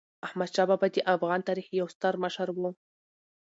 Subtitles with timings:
[0.27, 2.59] احمدشاه بابا د افغان تاریخ یو ستر مشر و.